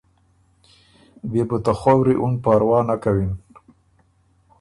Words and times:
بيې 1.31 1.43
بو 1.49 1.57
ته 1.63 1.71
خؤری 1.79 2.15
اُن 2.21 2.33
پاروا 2.43 2.79
نک 2.87 2.99
کَوِن۔ 3.03 3.31